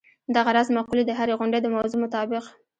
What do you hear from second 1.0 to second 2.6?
د هرې غونډې د موضوع مطابق.